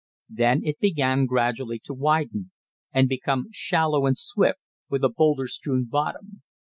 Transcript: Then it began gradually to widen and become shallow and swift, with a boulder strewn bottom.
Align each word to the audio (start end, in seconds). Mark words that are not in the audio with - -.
Then 0.31 0.61
it 0.63 0.79
began 0.79 1.27
gradually 1.27 1.77
to 1.83 1.93
widen 1.93 2.49
and 2.91 3.07
become 3.07 3.49
shallow 3.51 4.07
and 4.07 4.17
swift, 4.17 4.57
with 4.89 5.03
a 5.03 5.09
boulder 5.09 5.45
strewn 5.47 5.85
bottom. 5.85 6.41